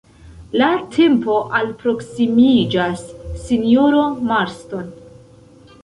[0.61, 3.05] La tempo alproksimiĝas,
[3.45, 4.91] sinjoro Marston.